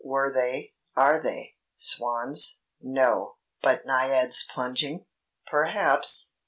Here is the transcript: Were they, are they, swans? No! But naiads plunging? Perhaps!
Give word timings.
Were 0.03 0.33
they, 0.33 0.73
are 0.95 1.21
they, 1.21 1.57
swans? 1.75 2.57
No! 2.81 3.37
But 3.61 3.85
naiads 3.85 4.43
plunging? 4.51 5.05
Perhaps! 5.45 6.33